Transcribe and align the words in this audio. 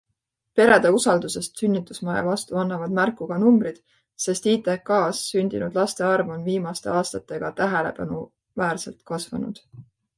Perede 0.59 0.91
usaldusest 0.99 1.61
sünnitusmaja 1.61 2.23
vastu 2.29 2.59
annavad 2.61 2.95
märku 3.01 3.29
ka 3.33 3.37
numbrid, 3.45 3.79
sest 4.25 4.49
ITKs 4.55 5.23
sündinud 5.29 5.81
laste 5.83 6.09
arv 6.11 6.35
on 6.39 6.45
viimaste 6.51 6.95
aastatega 6.99 7.57
tähelepanuväärselt 7.65 9.03
kasvanud. 9.15 9.67